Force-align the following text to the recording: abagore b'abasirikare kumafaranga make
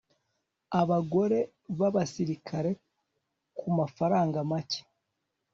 abagore 0.81 1.37
b'abasirikare 1.79 2.71
kumafaranga 3.57 4.39
make 4.51 4.81